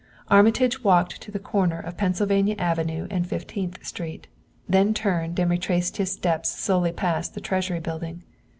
[0.29, 4.25] Armitage walked to the corner of Pennsylvania Avenue and Fifteenth Street,
[4.67, 8.23] then turned and retraced his steps slowly past the Treasury Building.